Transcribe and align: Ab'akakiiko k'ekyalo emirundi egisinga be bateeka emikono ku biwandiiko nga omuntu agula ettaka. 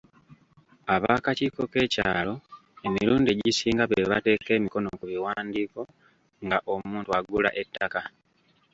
Ab'akakiiko 0.93 1.61
k'ekyalo 1.71 2.33
emirundi 2.87 3.29
egisinga 3.33 3.83
be 3.87 4.09
bateeka 4.11 4.49
emikono 4.57 4.87
ku 4.99 5.03
biwandiiko 5.11 5.81
nga 6.45 6.57
omuntu 6.73 7.09
agula 7.19 7.49
ettaka. 7.61 8.01